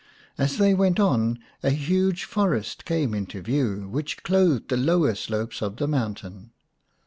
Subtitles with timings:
[0.35, 5.61] As they went on a huge forest came into view, which clothed the lower slopes
[5.61, 6.49] of the mountain.